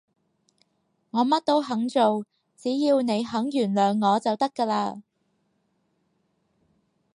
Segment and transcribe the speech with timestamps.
[1.11, 2.25] 我乜都肯做，
[2.57, 5.01] 只要你肯原諒我就得㗎喇